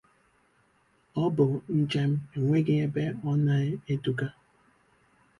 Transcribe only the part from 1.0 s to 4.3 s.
Ọ bụ njem enweghị ebe ọ na-eduga